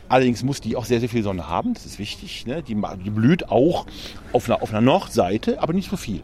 [0.09, 1.75] Allerdings muss die auch sehr, sehr viel Sonne haben.
[1.75, 2.47] Das ist wichtig.
[2.47, 2.63] Ne?
[2.63, 3.87] Die, die blüht auch
[4.33, 6.21] auf einer, auf einer Nordseite, aber nicht so viel.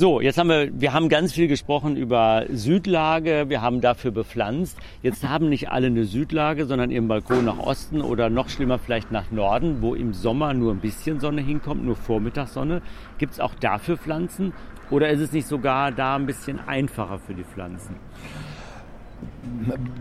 [0.00, 4.78] So, jetzt haben wir, wir haben ganz viel gesprochen über Südlage, wir haben dafür bepflanzt.
[5.02, 9.12] Jetzt haben nicht alle eine Südlage, sondern ihren Balkon nach Osten oder noch schlimmer vielleicht
[9.12, 12.80] nach Norden, wo im Sommer nur ein bisschen Sonne hinkommt, nur Vormittagssonne.
[13.18, 14.54] Gibt es auch dafür Pflanzen
[14.90, 17.96] oder ist es nicht sogar da ein bisschen einfacher für die Pflanzen?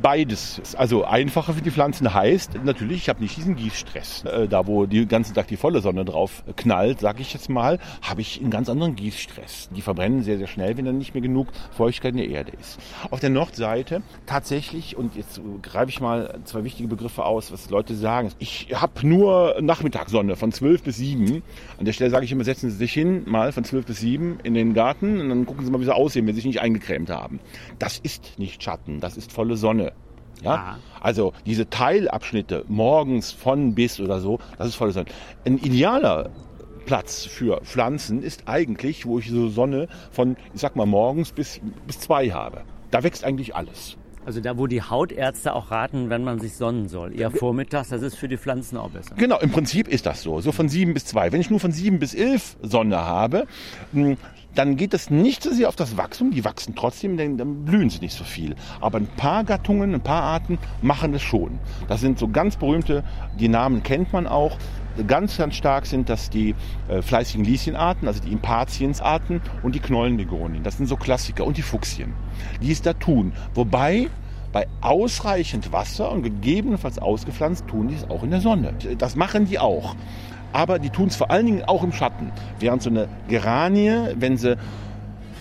[0.01, 0.61] Beides.
[0.77, 4.23] Also einfacher für die Pflanzen heißt natürlich, ich habe nicht diesen Gießstress.
[4.25, 7.79] Äh, da, wo den ganzen Tag die volle Sonne drauf knallt, sage ich jetzt mal,
[8.01, 9.69] habe ich einen ganz anderen Gießstress.
[9.75, 12.79] Die verbrennen sehr, sehr schnell, wenn dann nicht mehr genug Feuchtigkeit in der Erde ist.
[13.09, 17.95] Auf der Nordseite tatsächlich, und jetzt greife ich mal zwei wichtige Begriffe aus, was Leute
[17.95, 18.31] sagen.
[18.39, 21.41] Ich habe nur Nachmittagssonne von 12 bis 7.
[21.77, 24.39] An der Stelle sage ich immer, setzen Sie sich hin, mal von 12 bis 7
[24.43, 26.61] in den Garten und dann gucken Sie mal, wie Sie aussehen, wenn Sie sich nicht
[26.61, 27.39] eingecremt haben.
[27.79, 29.93] Das ist nicht Schatten, das ist volle Sonne.
[30.43, 30.51] Ja?
[30.51, 30.77] Ah.
[30.99, 35.05] Also diese Teilabschnitte morgens von bis oder so, das ist volle Sonne.
[35.45, 36.29] Ein idealer
[36.85, 41.61] Platz für Pflanzen ist eigentlich, wo ich so Sonne von, ich sag mal, morgens bis,
[41.87, 42.63] bis zwei habe.
[42.91, 43.95] Da wächst eigentlich alles.
[44.25, 47.17] Also da, wo die Hautärzte auch raten, wenn man sich sonnen soll.
[47.17, 49.15] Eher vormittags, das ist für die Pflanzen auch besser.
[49.15, 50.41] Genau, im Prinzip ist das so.
[50.41, 51.31] So von sieben bis zwei.
[51.31, 53.47] Wenn ich nur von sieben bis elf Sonne habe,
[53.93, 54.17] hm,
[54.59, 56.31] dann geht es nicht so sehr auf das Wachstum.
[56.31, 58.55] Die wachsen trotzdem, denn dann blühen sie nicht so viel.
[58.81, 61.59] Aber ein paar Gattungen, ein paar Arten machen es schon.
[61.87, 63.05] Das sind so ganz berühmte,
[63.39, 64.57] die Namen kennt man auch.
[65.07, 66.55] Ganz, ganz stark sind das die
[66.89, 70.61] äh, fleißigen Lieschenarten, also die Impatiensarten und die Knollenbegonien.
[70.61, 72.13] Das sind so Klassiker und die Fuchsien,
[72.61, 73.31] die es da tun.
[73.53, 74.09] Wobei
[74.51, 78.73] bei ausreichend Wasser und gegebenenfalls ausgepflanzt tun die es auch in der Sonne.
[78.97, 79.95] Das machen die auch
[80.53, 82.31] aber die tun es vor allen Dingen auch im Schatten.
[82.59, 84.57] Während so eine Geranie, wenn sie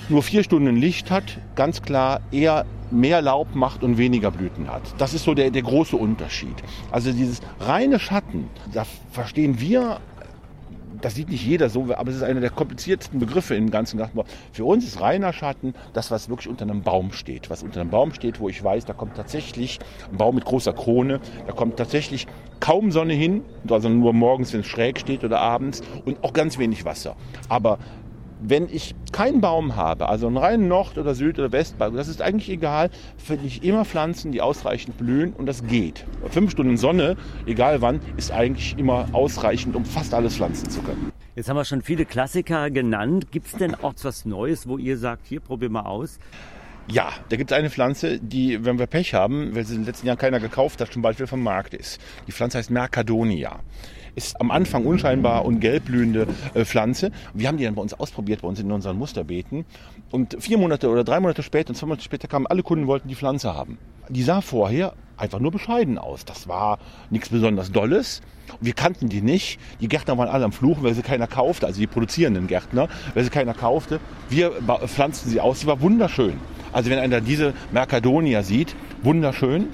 [0.09, 4.83] nur vier Stunden Licht hat, ganz klar eher mehr Laub macht und weniger Blüten hat.
[4.97, 6.55] Das ist so der, der große Unterschied.
[6.91, 9.99] Also dieses reine Schatten, da verstehen wir
[11.01, 14.25] das sieht nicht jeder so, aber es ist einer der kompliziertesten Begriffe im ganzen Gartenbau.
[14.53, 17.51] Für uns ist reiner Schatten das, was wirklich unter einem Baum steht.
[17.51, 19.79] Was unter einem Baum steht, wo ich weiß, da kommt tatsächlich
[20.11, 22.27] ein Baum mit großer Krone, da kommt tatsächlich
[22.61, 26.59] kaum Sonne hin, also nur morgens, wenn es schräg steht oder abends und auch ganz
[26.59, 27.17] wenig Wasser.
[27.49, 27.79] Aber
[28.41, 32.23] wenn ich keinen Baum habe, also einen reinen Nord- oder Süd- oder Westbalken, das ist
[32.23, 36.05] eigentlich egal, finde ich immer Pflanzen, die ausreichend blühen und das geht.
[36.31, 37.17] Fünf Stunden Sonne,
[37.47, 41.13] egal wann, ist eigentlich immer ausreichend, um fast alles pflanzen zu können.
[41.35, 43.31] Jetzt haben wir schon viele Klassiker genannt.
[43.31, 46.19] Gibt es denn auch was Neues, wo ihr sagt, hier probier mal aus?
[46.91, 49.87] Ja, da gibt es eine Pflanze, die, wenn wir Pech haben, weil sie in den
[49.87, 52.01] letzten Jahren keiner gekauft hat, schon bald wieder vom Markt ist.
[52.27, 53.61] Die Pflanze heißt Mercadonia
[54.19, 57.13] ist am Anfang unscheinbar und gelbblühende äh, Pflanze.
[57.35, 59.65] Wir haben die dann bei uns ausprobiert, bei uns in unseren Musterbeeten.
[60.11, 63.07] Und vier Monate oder drei Monate später und zwei Monate später kamen alle Kunden, wollten
[63.07, 63.79] die Pflanze haben.
[64.09, 66.25] Die sah vorher einfach nur bescheiden aus.
[66.25, 66.79] Das war
[67.11, 68.23] nichts besonders Dolles.
[68.61, 69.59] Wir kannten die nicht.
[69.81, 73.25] Die Gärtner waren alle am Fluchen, weil sie keiner kaufte, also die produzierenden Gärtner, weil
[73.25, 74.01] sie keiner kaufte.
[74.31, 74.53] Wir
[74.87, 75.61] pflanzten sie aus.
[75.61, 76.35] Sie war wunderschön.
[76.73, 79.69] Also wenn einer diese Mercadonia sieht, wunderschön.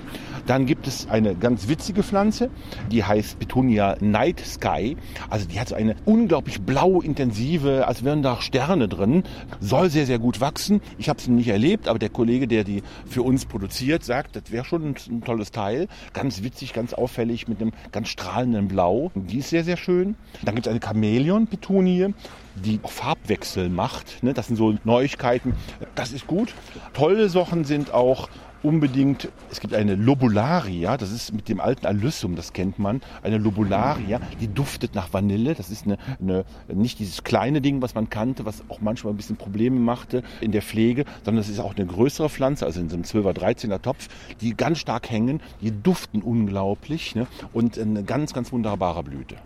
[0.47, 2.51] Dann gibt es eine ganz witzige Pflanze,
[2.91, 4.97] die heißt Petunia Night Sky.
[5.31, 9.25] Also die hat so eine unglaublich blau intensive, als wären da Sterne drin.
[9.61, 10.81] Soll sehr, sehr gut wachsen.
[10.99, 14.51] Ich habe sie nicht erlebt, aber der Kollege, der die für uns produziert, sagt, das
[14.51, 15.89] wäre schon ein, ein, tolles Teil.
[16.13, 19.11] Ganz witzig, ganz auffällig mit einem ganz strahlenden Blau.
[19.15, 20.17] Die ist sehr, sehr schön.
[20.43, 22.13] Dann gibt es eine Chamäleon-Petunie
[22.57, 24.23] die auch Farbwechsel macht.
[24.23, 24.33] Ne?
[24.33, 25.55] Das sind so Neuigkeiten.
[25.95, 26.55] Das ist gut.
[26.93, 28.29] Tolle Sachen sind auch
[28.65, 33.39] unbedingt, es gibt eine Lobularia, das ist mit dem alten Alyssum, das kennt man, eine
[33.39, 38.09] Lobularia, die duftet nach Vanille, das ist eine, eine, nicht dieses kleine Ding, was man
[38.09, 41.77] kannte, was auch manchmal ein bisschen Probleme machte in der Pflege, sondern es ist auch
[41.77, 44.09] eine größere Pflanze, also in so einem 12er, 13er Topf,
[44.41, 47.27] die ganz stark hängen, die duften unglaublich ne?
[47.53, 49.37] und eine ganz, ganz wunderbare Blüte.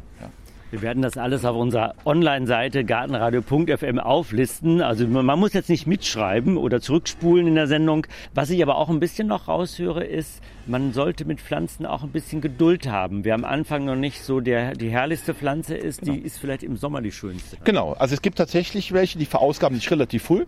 [0.71, 4.83] Wir werden das alles auf unserer Online-Seite gartenradio.fm auflisten.
[4.83, 8.07] Also man muss jetzt nicht mitschreiben oder zurückspulen in der Sendung.
[8.35, 12.11] Was ich aber auch ein bisschen noch raushöre, ist, man sollte mit Pflanzen auch ein
[12.11, 13.25] bisschen Geduld haben.
[13.25, 16.13] Wer am Anfang noch nicht so der, die herrlichste Pflanze ist, genau.
[16.13, 17.57] die ist vielleicht im Sommer die schönste.
[17.65, 20.45] Genau, also es gibt tatsächlich welche, die verausgaben sich relativ früh.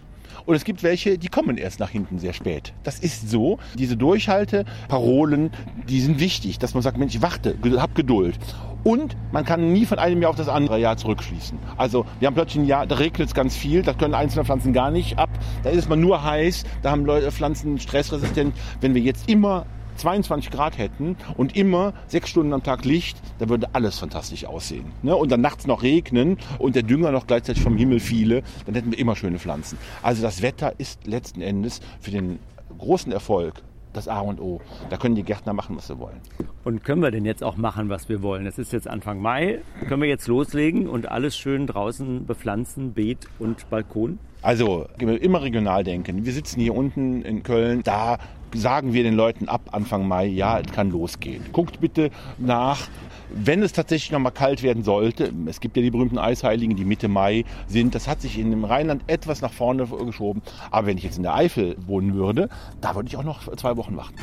[0.47, 2.73] Und es gibt welche, die kommen erst nach hinten sehr spät.
[2.83, 3.59] Das ist so.
[3.79, 5.51] Diese Durchhalteparolen,
[5.88, 8.38] die sind wichtig, dass man sagt, Mensch, ich warte, hab Geduld.
[8.83, 11.59] Und man kann nie von einem Jahr auf das andere Jahr zurückschließen.
[11.77, 14.73] Also wir haben plötzlich ein Jahr, da regnet es ganz viel, da können einzelne Pflanzen
[14.73, 15.29] gar nicht ab.
[15.62, 18.55] Da ist man nur heiß, da haben Leute Pflanzen stressresistent.
[18.81, 19.66] Wenn wir jetzt immer
[20.01, 24.87] 22 Grad hätten und immer sechs Stunden am Tag Licht, dann würde alles fantastisch aussehen.
[25.03, 25.15] Ne?
[25.15, 28.91] Und dann nachts noch regnen und der Dünger noch gleichzeitig vom Himmel fiele, dann hätten
[28.91, 29.79] wir immer schöne Pflanzen.
[30.03, 32.39] Also das Wetter ist letzten Endes für den
[32.79, 34.61] großen Erfolg das A und O.
[34.89, 36.21] Da können die Gärtner machen, was sie wollen.
[36.65, 38.47] Und können wir denn jetzt auch machen, was wir wollen?
[38.47, 39.61] Es ist jetzt Anfang Mai.
[39.89, 44.19] Können wir jetzt loslegen und alles schön draußen bepflanzen, Beet und Balkon?
[44.43, 46.25] Also immer regional denken.
[46.25, 48.19] Wir sitzen hier unten in Köln, da
[48.55, 51.45] sagen wir den Leuten ab Anfang Mai, ja, es kann losgehen.
[51.53, 52.89] Guckt bitte nach,
[53.33, 56.85] wenn es tatsächlich noch mal kalt werden sollte, es gibt ja die berühmten Eisheiligen, die
[56.85, 60.43] Mitte Mai sind, das hat sich in dem Rheinland etwas nach vorne geschoben.
[60.71, 62.49] Aber wenn ich jetzt in der Eifel wohnen würde,
[62.81, 64.15] da würde ich auch noch zwei Wochen warten.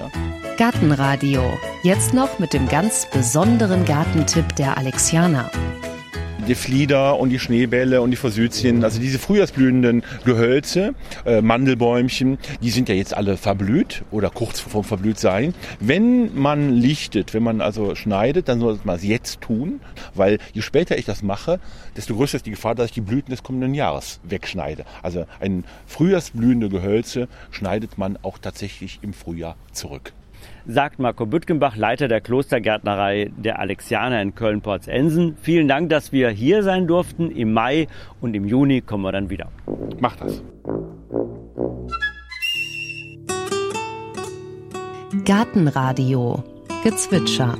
[0.00, 0.10] Ja?
[0.56, 1.42] Gartenradio.
[1.82, 5.50] Jetzt noch mit dem ganz besonderen Gartentipp der Alexianer
[6.48, 12.70] die Flieder und die Schneebälle und die Forsythien, also diese frühjahrsblühenden Gehölze, äh, Mandelbäumchen, die
[12.70, 15.54] sind ja jetzt alle verblüht oder kurz vor verblüht sein.
[15.80, 19.80] Wenn man lichtet, wenn man also schneidet, dann sollte man es jetzt tun,
[20.14, 21.60] weil je später ich das mache,
[21.96, 24.84] desto größer ist die Gefahr, dass ich die Blüten des kommenden Jahres wegschneide.
[25.02, 30.12] Also ein frühjahrsblühende Gehölze schneidet man auch tatsächlich im Frühjahr zurück
[30.66, 35.36] sagt Marco Büttgenbach, Leiter der Klostergärtnerei der Alexianer in Köln-Porzensen.
[35.40, 37.30] Vielen Dank, dass wir hier sein durften.
[37.30, 37.88] Im Mai
[38.20, 39.48] und im Juni kommen wir dann wieder.
[40.00, 40.42] Macht das.
[45.24, 46.42] Gartenradio
[46.82, 47.56] Gezwitscher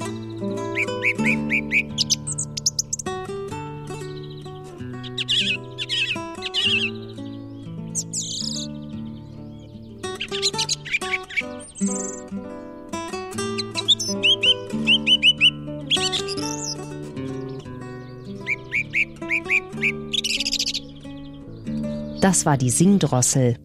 [22.35, 23.59] Das war die Singdrossel.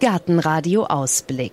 [0.00, 1.52] Gartenradio Ausblick.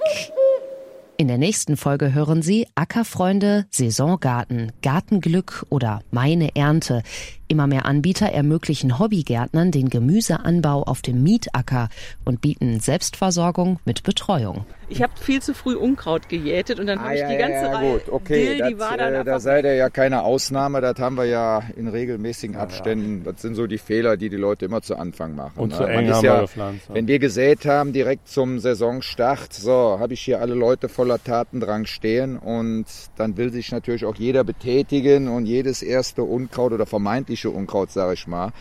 [1.22, 7.04] In der nächsten Folge hören Sie Ackerfreunde, Saisongarten, Gartenglück oder Meine Ernte.
[7.48, 11.90] Immer mehr Anbieter ermöglichen Hobbygärtnern den Gemüseanbau auf dem Mietacker
[12.24, 14.66] und bieten Selbstversorgung mit Betreuung.
[14.88, 17.66] Ich habe viel zu früh Unkraut gejätet und dann ah, habe ich ja, die ganze
[17.66, 18.02] ja, Reihe gut.
[18.10, 21.18] Okay, Dill, das, die war dann äh, da seid ihr ja keine Ausnahme, das haben
[21.18, 23.24] wir ja in regelmäßigen Abständen.
[23.26, 25.60] Das sind so die Fehler, die die Leute immer zu Anfang machen.
[25.60, 25.78] Und ne?
[25.78, 26.90] zu eng haben ja, wir gepflanzt.
[26.94, 31.86] Wenn wir gesät haben, direkt zum Saisonstart, so, habe ich hier alle Leute voller Tatendrang
[31.86, 37.50] stehen und dann will sich natürlich auch jeder betätigen und jedes erste Unkraut oder vermeintliche
[37.50, 38.52] Unkraut, sage ich mal,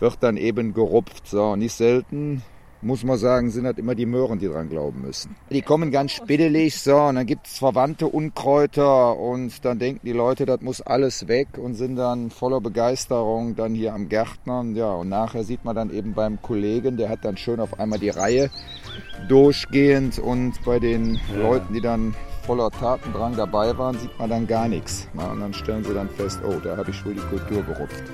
[0.00, 1.26] wird dann eben gerupft.
[1.26, 2.42] So, nicht selten
[2.82, 5.34] muss man sagen, sind halt immer die Möhren, die dran glauben müssen.
[5.50, 10.12] Die kommen ganz spittelig, so, und dann gibt es verwandte Unkräuter und dann denken die
[10.12, 14.76] Leute, das muss alles weg und sind dann voller Begeisterung dann hier am Gärtnern.
[14.76, 17.98] Ja, und nachher sieht man dann eben beim Kollegen, der hat dann schön auf einmal
[17.98, 18.50] die Reihe
[19.28, 21.42] durchgehend und bei den ja.
[21.42, 22.14] Leuten, die dann
[22.46, 25.08] voller Tatendrang dabei waren, sieht man dann gar nichts.
[25.14, 28.04] Und dann stellen sie dann fest, oh, da habe ich wohl die Kultur gerupft.